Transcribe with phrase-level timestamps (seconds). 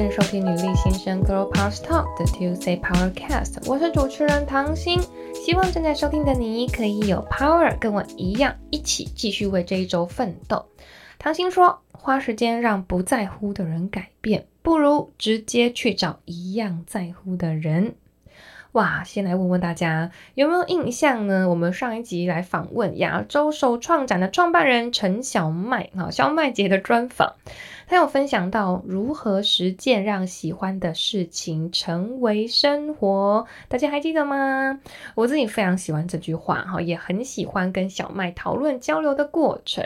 [0.00, 4.98] 欢迎收听女力新生 Girl Power Talk 的 Tuesday Power Cast，我是主持人唐心。
[5.34, 10.64] 希望正在收听的你可以有 power，跟我一样，一起继续为这一周奋斗。
[11.18, 17.94] 唐心说，花时间让不在乎的人改变，不如直接去找一样在乎的人。
[18.72, 21.48] 哇，先来问问大家有没有印象呢？
[21.50, 27.34] 我们上一集来访问亚洲首创展的创办人陈小麦，哈，小麦姐的专访。
[27.90, 34.78] 他有分享到如何实践让喜欢的事情成为生活，大家还记得吗？
[35.16, 39.84] 我自己非常喜欢这句话哈，也很喜欢跟小麦讨论交流的过程。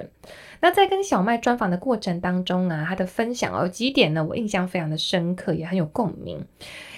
[0.61, 6.45] 那在跟小麦专访的过程当中啊，他的分享有几点呢，我印象非常的深刻，也很有共鸣。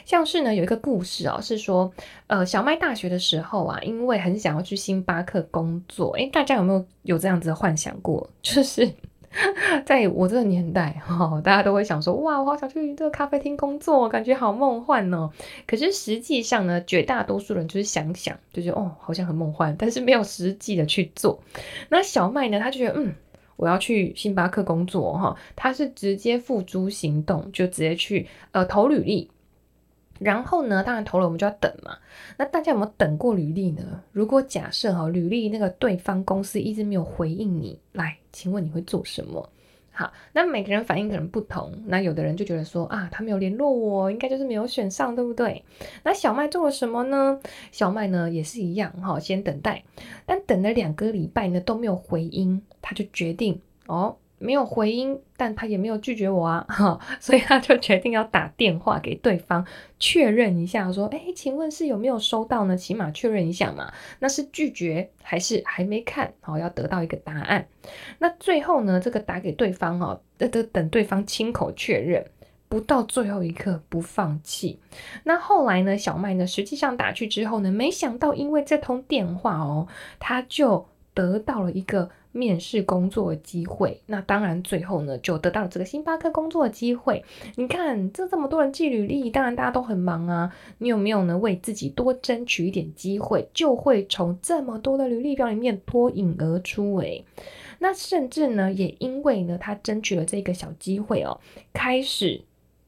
[0.04, 1.92] 像是呢，有一个故事哦，是说，
[2.26, 8.28] 呃，小麦大学的时候啊，因为很想要去星巴克工作，诶，大家有没有有这样子的幻想过？
[8.42, 8.92] 就是。
[9.84, 15.30] 在我这个年代，哈，大家都会想说，哇，我好想去这个咖啡厅工作，感觉好梦幻哦。
[15.66, 21.40] 可是实际上呢，绝大多数人就是想想，就觉得哦，好像很梦幻，但是没有实际的去做。
[21.88, 23.14] 那小麦呢，他就觉得，嗯，
[23.56, 29.30] 我要去星巴克工作，哈，他是直接付诸行动，就直接去呃投履历。
[30.18, 31.96] 然后呢，当然投了，我们就要等嘛。
[32.36, 34.02] 那大家有没有等过履历呢？
[34.12, 39.50] 如果假设哈，履历那个对方公司一直没有回应你，来，请问你会做什么？
[39.92, 41.72] 好，那每个人反应可能不同。
[41.86, 45.64] 那有的人就觉得说啊，他没有联络我，应该就是没有选上，对不对？
[46.02, 47.40] 那小麦做了什么呢？
[47.72, 49.82] 小麦呢也是一样哈，先等待，
[50.26, 54.16] 但等了两个礼拜呢都没有回音，他就决定哦。
[54.38, 59.66] 没有回音，但他也没有拒绝我啊， 哈，所以他就决定要打电话给对方
[59.98, 62.76] 确认一下，说，哎，请问是有没有收到呢？
[62.76, 66.32] 起码确认一下嘛，那是拒绝还是还没看？
[66.40, 67.66] 好，要得到一个答案。
[68.18, 72.24] 那最后呢，这个打给对方哈，等等对方亲口确认，
[72.68, 74.78] 不到最后一刻不放弃。
[75.24, 82.10] 那后来呢，小麦呢，实际上打去之后呢，没想到因为这通电话哦，他就得到了一个。
[82.36, 87.24] 面试工作的机会，那当然最后呢就得到了这个星巴克工作的机会。
[87.56, 90.54] 你看，这这么多人寄履历，当然大家都很忙啊。
[90.78, 97.24] 你有没有呢为自己多争取一点机会，就会从这么多的履历表里面脱颖而出诶。
[97.78, 101.40] 那甚至呢也因为呢他争取了这个小机会哦，
[101.72, 102.42] 开始。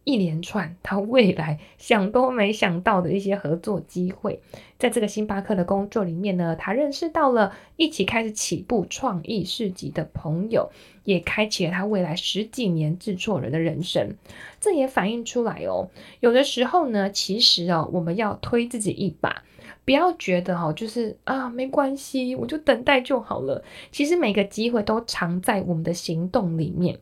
[0.08, 4.40] 一连串他未来想都没想到的一些合作机会，
[4.78, 10.70] 在这个星巴克的工作里面呢，他认识到了一起开始起步创意市集的朋友，
[11.04, 14.16] 也开启了他未来十几年制作人的人生。
[14.58, 19.42] 这也反映出来哦，有的时候呢，其实哦，我们要推自己一把，
[19.84, 23.62] 不要觉得哈，就是啊，没关系，我就等待就好了。
[23.92, 26.98] 其实每个机会都藏在我们的行动里面。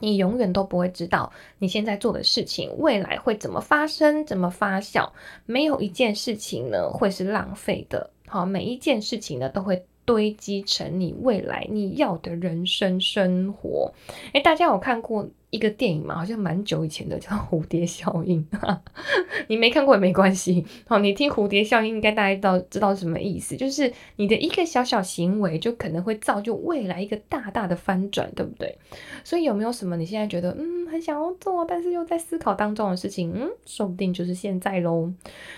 [0.00, 5.08] 你永远都不会知道你现在做的事情未来会怎么发生、怎么发酵。
[5.46, 8.10] 没有一件事情呢会是浪费的。
[8.26, 13.92] 好，每一件事情呢都会堆积成你未来你要的人生生活。
[14.32, 18.46] 诶，大家有看过一个电影嘛，好像蛮久以前的，叫蝴蝶效应。
[19.48, 20.64] 你没看过也没关系。
[20.88, 28.76] 哦，你听蝴蝶效应，应该大家知道知道什么意思，就是你的一个小小行为，就可能会造就未来一个大大的翻转，对不对？
[29.24, 33.32] 所以有没有什么你现在觉得嗯很想要做，但是又在思考当中的事情？
[33.34, 35.12] 嗯，说不定就是现在喽。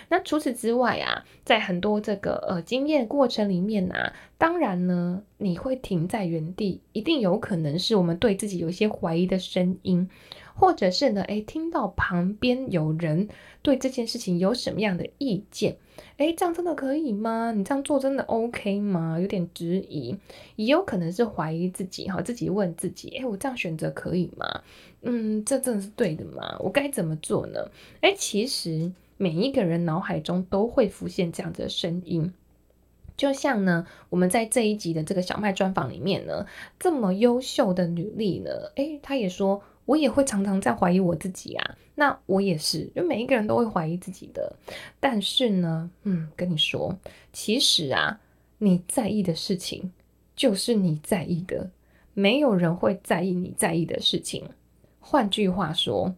[0.09, 10.09] 那除此之外啊，在很多这个呃经验过程里面啊，当然呢，你会停在原地，一定有可能是我们对自己有一些怀疑的声音，
[10.61, 13.31] 或者是呢，诶，听到旁边有人
[13.63, 15.79] 对这件事情有什么样的意见，
[16.19, 17.51] 诶，这样真的可以吗？
[17.53, 19.19] 你这样做真的 OK 吗？
[19.19, 20.15] 有点质疑，
[20.57, 24.61] 也有可能是怀疑自己哈，自己问自己，诶，我这样选择可以吗？
[25.01, 26.59] 嗯，这真的是对的吗？
[26.61, 27.71] 我该怎么做呢？
[28.03, 32.35] 诶，其实每一个人脑海中都会浮现这样子的声音。
[33.17, 36.45] 就像呢，我们在这一集的这个小麦专访里面呢，
[36.79, 41.77] 这么优秀的女力呢，诶，她也说，我也会常常在怀疑我自己啊。
[41.97, 44.55] 那我也是，就每一个人都会怀疑自己的。
[45.01, 46.97] 但是呢，嗯，跟你说，
[47.33, 48.21] 其实啊，
[48.59, 49.91] 你在意的事情
[50.37, 51.71] 就是你在意的，
[52.15, 54.45] 没有人会在意你在意的事情。
[55.01, 56.15] 换句话说，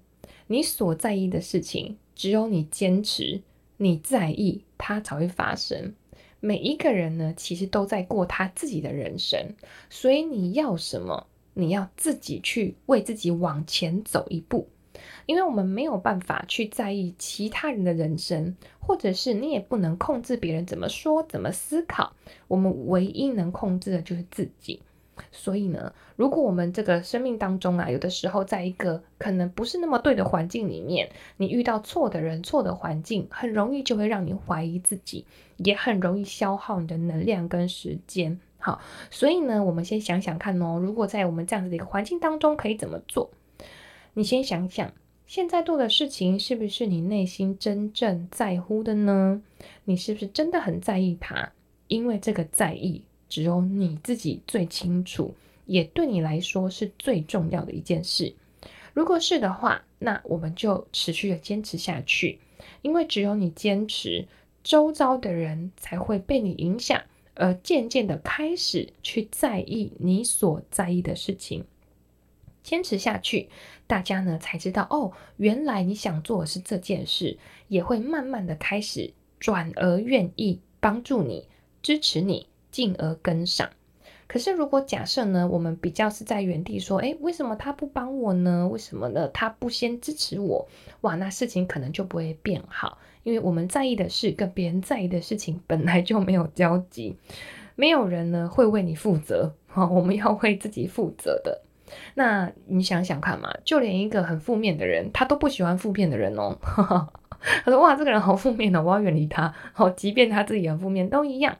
[0.49, 3.41] 你所在意的事情，只有你坚持，
[3.79, 5.95] 你在意，它才会发生。
[6.41, 9.55] 每一个人呢，其实都在过他自己的人生，
[9.89, 14.69] 所以你要什么，你要自己去为自己往前走一步，
[15.27, 22.15] 因为我们没有办法去在意其他人的人生，或者是你也不能控制别人怎么说、怎么思考，
[22.49, 24.81] 我们唯一能控制的就是自己。
[25.31, 35.27] 所以呢，如果我们这个生命当中啊，有的时候在一个可能不是那么对的环境里面，你遇到错的人、错的环境，很容易就会让你怀疑自己，
[35.59, 38.41] 也很容易消耗你的能量跟时间。
[38.62, 38.81] 好，
[39.11, 43.31] 所以呢，我们先想想看哦，如果在我们这样子的一个环境当中，可以怎么做？
[44.14, 44.93] 你先想想，
[45.26, 49.43] 现在做的事情是不是你内心真正在乎的呢？
[49.85, 51.50] 你是不是真的很在意它？
[51.88, 53.03] 因为这个在意。
[53.29, 55.35] 只有你自己最清楚，
[55.65, 58.35] 也对你来说是最重要的一件事。
[58.93, 62.38] 如果是的话，那我们就持续的坚持下去，
[62.82, 64.29] 因为只有你坚持，
[64.62, 67.00] 周遭的人才会被你影响，
[67.34, 71.64] 而渐渐的开始去在意你所在意的事情。
[72.62, 73.49] 坚持下去，
[73.87, 77.38] 大家呢才知道哦，原来你想做的是这件事，
[77.69, 81.49] 也会慢慢的开始转而愿意帮助你，
[81.82, 82.46] 支持你。
[82.73, 83.69] 进而跟上。
[84.26, 88.67] 可是，如果假设呢，我们比较是在原地说，诶，为什么他不帮我呢？
[88.67, 89.29] 为什么呢？
[89.29, 90.67] 他不先支持我？
[91.02, 97.17] 哇，那事情可能就不会变好，因为我们在意的事跟别人在意的事情本来就没有交集，
[97.77, 101.63] 没有人呢会为你负责，哈，我们要为自己负责的。
[102.15, 106.59] 那你想想看嘛，就连一个很负面的人，他都不喜欢负面的人哦。
[107.65, 109.53] 他说，哇，这个人好负面哦，我要远离他。
[109.73, 111.57] 好，即便他自己很负面，都一样。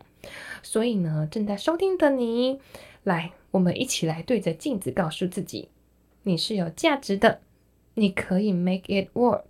[0.63, 2.61] 所以呢，正在收听的你，
[3.03, 5.69] 来，我们一起来对着镜子告诉自己，
[6.23, 7.41] 你是有价值的，
[7.95, 9.43] 你可以 make it work。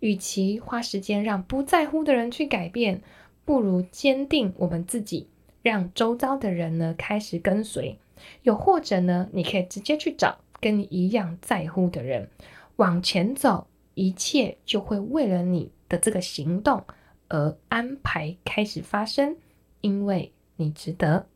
[0.00, 3.02] 与其花时间让不在乎的人去改变，
[3.44, 5.28] 不如坚定我们自己，
[5.62, 7.98] 让周遭的人呢开始跟随。
[8.42, 12.28] 又或者呢，你可以直接去找跟你一样在乎的人，
[12.76, 16.84] 往前走，一切就会为了你的这个行动
[17.28, 19.36] 而安排开始发生，
[19.80, 20.32] 因为。
[20.56, 21.26] 你值得。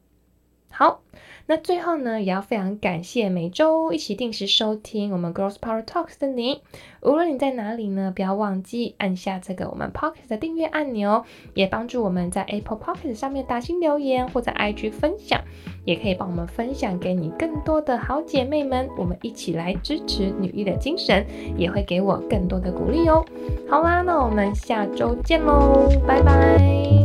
[0.76, 1.02] 好，
[1.46, 6.62] 那最后呢，也要非常感谢每周一起定时收听我们 Girls Power Talks 的你。
[7.00, 11.24] 无论你在哪里呢，不要忘记按下这个我们 Pocket 的订阅按钮，
[11.54, 15.40] 也帮助我们在 Apple Pocket 上面打新留言或者 IG 分享，
[15.84, 21.24] 也可以帮我们分享给你更多的好姐妹们，我们一起来支持女力的精神，
[21.56, 23.24] 也会给我更多的鼓励哦。
[23.70, 27.03] 好啦，那我们下周见喽，拜拜。